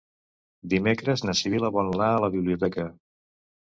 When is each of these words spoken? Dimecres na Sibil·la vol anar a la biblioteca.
Dimecres 0.71 1.25
na 1.29 1.37
Sibil·la 1.43 1.71
vol 1.79 1.95
anar 1.95 2.11
a 2.17 2.27
la 2.27 2.35
biblioteca. 2.41 2.93